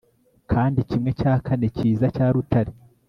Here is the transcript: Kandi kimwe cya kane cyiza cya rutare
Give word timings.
Kandi 0.51 0.79
kimwe 0.89 1.09
cya 1.19 1.33
kane 1.45 1.67
cyiza 1.77 2.05
cya 2.15 2.27
rutare 2.33 2.71